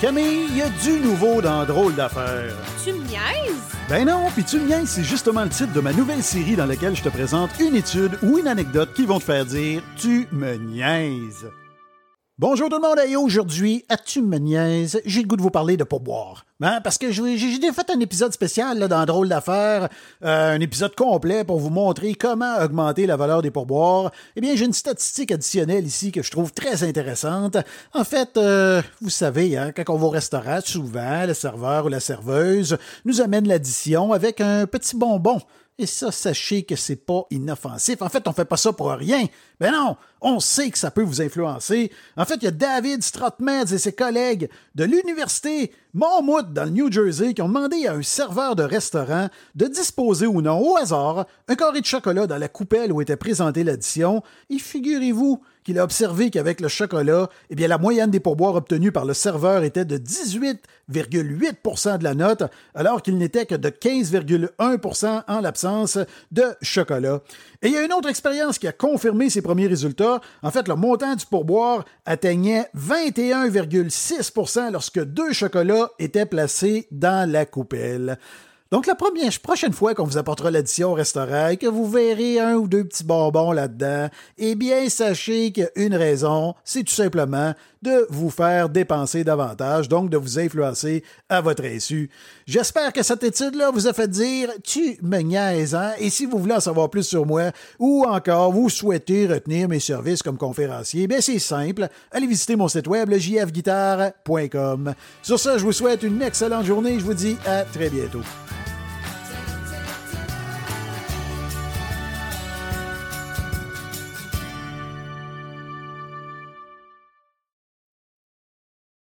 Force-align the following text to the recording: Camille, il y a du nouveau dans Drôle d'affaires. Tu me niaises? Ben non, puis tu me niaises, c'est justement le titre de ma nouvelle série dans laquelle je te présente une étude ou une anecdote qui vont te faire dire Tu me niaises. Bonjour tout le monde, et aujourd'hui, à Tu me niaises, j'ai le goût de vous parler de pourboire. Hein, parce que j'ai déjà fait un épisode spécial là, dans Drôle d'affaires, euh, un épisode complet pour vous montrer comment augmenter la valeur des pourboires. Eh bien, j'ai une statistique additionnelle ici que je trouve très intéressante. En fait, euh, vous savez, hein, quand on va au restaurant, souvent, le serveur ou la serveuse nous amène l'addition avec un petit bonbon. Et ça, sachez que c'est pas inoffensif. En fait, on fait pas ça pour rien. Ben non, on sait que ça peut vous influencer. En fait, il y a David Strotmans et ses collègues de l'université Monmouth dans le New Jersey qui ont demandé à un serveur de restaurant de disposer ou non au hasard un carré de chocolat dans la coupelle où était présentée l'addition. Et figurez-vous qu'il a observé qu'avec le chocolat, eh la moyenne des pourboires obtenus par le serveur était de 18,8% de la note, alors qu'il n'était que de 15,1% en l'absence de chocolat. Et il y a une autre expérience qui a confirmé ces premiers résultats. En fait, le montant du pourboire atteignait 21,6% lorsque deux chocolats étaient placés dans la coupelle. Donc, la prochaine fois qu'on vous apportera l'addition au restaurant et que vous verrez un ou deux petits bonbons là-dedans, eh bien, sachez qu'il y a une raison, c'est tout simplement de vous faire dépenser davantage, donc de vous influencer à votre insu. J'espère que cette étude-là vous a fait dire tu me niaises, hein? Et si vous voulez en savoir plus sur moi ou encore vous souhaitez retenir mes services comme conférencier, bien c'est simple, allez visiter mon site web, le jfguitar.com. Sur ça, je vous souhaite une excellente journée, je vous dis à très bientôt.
Camille, 0.00 0.46
il 0.50 0.56
y 0.56 0.62
a 0.62 0.68
du 0.68 1.00
nouveau 1.00 1.42
dans 1.42 1.64
Drôle 1.64 1.92
d'affaires. 1.96 2.54
Tu 2.84 2.92
me 2.92 2.98
niaises? 2.98 3.74
Ben 3.88 4.06
non, 4.06 4.28
puis 4.32 4.44
tu 4.44 4.60
me 4.60 4.68
niaises, 4.68 4.90
c'est 4.90 5.02
justement 5.02 5.42
le 5.42 5.48
titre 5.48 5.72
de 5.72 5.80
ma 5.80 5.92
nouvelle 5.92 6.22
série 6.22 6.54
dans 6.54 6.66
laquelle 6.66 6.94
je 6.94 7.02
te 7.02 7.08
présente 7.08 7.50
une 7.58 7.74
étude 7.74 8.16
ou 8.22 8.38
une 8.38 8.46
anecdote 8.46 8.90
qui 8.94 9.06
vont 9.06 9.18
te 9.18 9.24
faire 9.24 9.44
dire 9.44 9.82
Tu 9.96 10.28
me 10.30 10.54
niaises. 10.54 11.50
Bonjour 12.38 12.68
tout 12.68 12.76
le 12.80 12.88
monde, 12.88 13.00
et 13.08 13.16
aujourd'hui, 13.16 13.84
à 13.88 13.96
Tu 13.96 14.22
me 14.22 14.38
niaises, 14.38 15.00
j'ai 15.04 15.22
le 15.22 15.26
goût 15.26 15.36
de 15.36 15.42
vous 15.42 15.50
parler 15.50 15.76
de 15.76 15.82
pourboire. 15.82 16.44
Hein, 16.60 16.80
parce 16.82 16.98
que 16.98 17.12
j'ai 17.12 17.36
déjà 17.36 17.72
fait 17.72 17.88
un 17.88 18.00
épisode 18.00 18.32
spécial 18.32 18.80
là, 18.80 18.88
dans 18.88 19.04
Drôle 19.06 19.28
d'affaires, 19.28 19.88
euh, 20.24 20.56
un 20.56 20.60
épisode 20.60 20.92
complet 20.96 21.44
pour 21.44 21.60
vous 21.60 21.70
montrer 21.70 22.16
comment 22.16 22.56
augmenter 22.60 23.06
la 23.06 23.16
valeur 23.16 23.42
des 23.42 23.52
pourboires. 23.52 24.10
Eh 24.34 24.40
bien, 24.40 24.56
j'ai 24.56 24.64
une 24.64 24.72
statistique 24.72 25.30
additionnelle 25.30 25.86
ici 25.86 26.10
que 26.10 26.20
je 26.20 26.32
trouve 26.32 26.52
très 26.52 26.82
intéressante. 26.82 27.58
En 27.94 28.02
fait, 28.02 28.36
euh, 28.36 28.82
vous 29.00 29.08
savez, 29.10 29.56
hein, 29.56 29.70
quand 29.70 29.88
on 29.94 29.98
va 29.98 30.06
au 30.06 30.10
restaurant, 30.10 30.58
souvent, 30.64 31.26
le 31.26 31.34
serveur 31.34 31.86
ou 31.86 31.88
la 31.90 32.00
serveuse 32.00 32.76
nous 33.04 33.20
amène 33.20 33.46
l'addition 33.46 34.12
avec 34.12 34.40
un 34.40 34.66
petit 34.66 34.96
bonbon. 34.96 35.40
Et 35.80 35.86
ça, 35.86 36.10
sachez 36.10 36.64
que 36.64 36.74
c'est 36.74 36.96
pas 36.96 37.22
inoffensif. 37.30 38.02
En 38.02 38.08
fait, 38.08 38.26
on 38.26 38.32
fait 38.32 38.44
pas 38.44 38.56
ça 38.56 38.72
pour 38.72 38.90
rien. 38.90 39.26
Ben 39.60 39.70
non, 39.70 39.96
on 40.20 40.40
sait 40.40 40.70
que 40.70 40.78
ça 40.78 40.90
peut 40.90 41.02
vous 41.02 41.22
influencer. 41.22 41.92
En 42.16 42.24
fait, 42.24 42.34
il 42.36 42.44
y 42.44 42.48
a 42.48 42.50
David 42.50 43.04
Strotmans 43.04 43.66
et 43.66 43.78
ses 43.78 43.92
collègues 43.92 44.50
de 44.74 44.82
l'université 44.82 45.72
Monmouth 45.94 46.47
dans 46.52 46.64
le 46.64 46.70
New 46.70 46.90
Jersey 46.90 47.34
qui 47.34 47.42
ont 47.42 47.48
demandé 47.48 47.86
à 47.86 47.94
un 47.94 48.02
serveur 48.02 48.56
de 48.56 48.62
restaurant 48.62 49.28
de 49.54 49.66
disposer 49.66 50.26
ou 50.26 50.40
non 50.40 50.60
au 50.60 50.76
hasard 50.76 51.26
un 51.48 51.54
carré 51.54 51.80
de 51.80 51.86
chocolat 51.86 52.26
dans 52.26 52.38
la 52.38 52.48
coupelle 52.48 52.92
où 52.92 53.00
était 53.00 53.16
présentée 53.16 53.64
l'addition. 53.64 54.22
Et 54.50 54.58
figurez-vous 54.58 55.40
qu'il 55.68 55.78
a 55.78 55.84
observé 55.84 56.30
qu'avec 56.30 56.62
le 56.62 56.68
chocolat, 56.68 57.28
eh 57.50 57.66
la 57.66 57.76
moyenne 57.76 58.10
des 58.10 58.20
pourboires 58.20 58.54
obtenus 58.54 58.90
par 58.90 59.04
le 59.04 59.12
serveur 59.12 59.64
était 59.64 59.84
de 59.84 59.98
18,8% 59.98 61.98
de 61.98 62.04
la 62.04 62.14
note, 62.14 62.44
alors 62.74 63.02
qu'il 63.02 63.18
n'était 63.18 63.44
que 63.44 63.54
de 63.54 63.68
15,1% 63.68 65.24
en 65.28 65.40
l'absence 65.42 65.98
de 66.32 66.44
chocolat. 66.62 67.20
Et 67.60 67.68
il 67.68 67.74
y 67.74 67.76
a 67.76 67.84
une 67.84 67.92
autre 67.92 68.08
expérience 68.08 68.58
qui 68.58 68.66
a 68.66 68.72
confirmé 68.72 69.28
ces 69.28 69.42
premiers 69.42 69.66
résultats. 69.66 70.22
En 70.42 70.50
fait, 70.50 70.68
le 70.68 70.74
montant 70.74 71.16
du 71.16 71.26
pourboire 71.26 71.84
atteignait 72.06 72.64
21,6% 72.74 74.72
lorsque 74.72 75.04
deux 75.04 75.34
chocolats 75.34 75.90
étaient 75.98 76.24
placés 76.24 76.88
dans 76.90 77.30
la 77.30 77.44
coupelle. 77.44 78.18
Donc, 78.70 78.86
la 78.86 78.94
prochaine 78.94 79.72
fois 79.72 79.94
qu'on 79.94 80.04
vous 80.04 80.18
apportera 80.18 80.50
l'addition 80.50 80.90
au 80.90 80.94
restaurant 80.94 81.48
et 81.48 81.56
que 81.56 81.66
vous 81.66 81.88
verrez 81.88 82.38
un 82.38 82.54
ou 82.56 82.68
deux 82.68 82.84
petits 82.84 83.04
bonbons 83.04 83.52
là-dedans, 83.52 84.08
eh 84.36 84.54
bien, 84.56 84.90
sachez 84.90 85.52
qu'il 85.52 85.62
y 85.64 85.66
a 85.66 85.86
une 85.86 85.94
raison, 85.94 86.54
c'est 86.64 86.82
tout 86.82 86.92
simplement 86.92 87.54
de 87.80 88.06
vous 88.10 88.28
faire 88.28 88.68
dépenser 88.68 89.24
davantage, 89.24 89.88
donc 89.88 90.10
de 90.10 90.18
vous 90.18 90.38
influencer 90.38 91.02
à 91.28 91.40
votre 91.40 91.64
insu. 91.64 92.10
J'espère 92.46 92.92
que 92.92 93.02
cette 93.02 93.24
étude-là 93.24 93.70
vous 93.70 93.86
a 93.86 93.92
fait 93.92 94.08
dire 94.08 94.50
tu 94.62 94.98
me 95.02 95.20
niaises, 95.20 95.74
hein? 95.74 95.92
Et 95.98 96.10
si 96.10 96.26
vous 96.26 96.38
voulez 96.38 96.54
en 96.54 96.60
savoir 96.60 96.90
plus 96.90 97.04
sur 97.04 97.24
moi 97.24 97.52
ou 97.78 98.04
encore 98.04 98.52
vous 98.52 98.68
souhaitez 98.68 99.26
retenir 99.26 99.68
mes 99.68 99.80
services 99.80 100.22
comme 100.22 100.38
conférencier, 100.38 101.06
bien 101.06 101.20
c'est 101.20 101.38
simple, 101.38 101.88
allez 102.10 102.26
visiter 102.26 102.56
mon 102.56 102.68
site 102.68 102.88
web, 102.88 103.08
le 103.08 103.18
jfguitar.com. 103.18 104.94
Sur 105.22 105.38
ça, 105.38 105.56
je 105.56 105.64
vous 105.64 105.72
souhaite 105.72 106.02
une 106.02 106.20
excellente 106.20 106.66
journée, 106.66 106.98
je 106.98 107.04
vous 107.04 107.14
dis 107.14 107.36
à 107.46 107.62
très 107.62 107.90
bientôt. 107.90 108.22